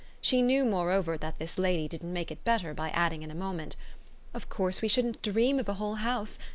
She 0.19 0.41
knew 0.41 0.65
moreover 0.65 1.15
that 1.19 1.37
this 1.37 1.59
lady 1.59 1.87
didn't 1.87 2.11
make 2.11 2.31
it 2.31 2.43
better 2.43 2.73
by 2.73 2.89
adding 2.89 3.21
in 3.21 3.29
a 3.29 3.35
moment: 3.35 3.75
"Of 4.33 4.49
course 4.49 4.81
we 4.81 4.87
shouldn't 4.87 5.21
dream 5.21 5.59
of 5.59 5.69
a 5.69 5.75
whole 5.75 5.93
house. 6.01 6.39